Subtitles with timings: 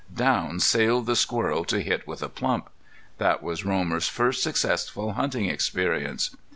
[0.11, 2.71] Down sailed the squirrel to hit with a plump.
[3.19, 6.35] That was Romer's first successful hunting experience.